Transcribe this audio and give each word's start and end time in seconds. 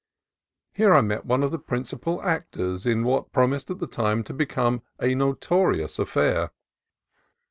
Here 0.73 0.95
I 0.95 1.01
met 1.01 1.27
one 1.27 1.43
of 1.43 1.51
the 1.51 1.59
principal 1.59 2.23
actors 2.23 2.87
in 2.87 3.03
what 3.03 3.31
promised 3.31 3.69
at 3.69 3.77
the 3.77 3.85
time 3.85 4.23
to 4.23 4.33
become 4.33 4.81
a 4.99 5.13
notorious 5.13 5.99
affair. 5.99 6.49